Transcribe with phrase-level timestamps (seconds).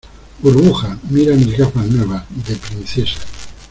[0.41, 3.19] burbuja, mira mis gafas nuevas, de princesa.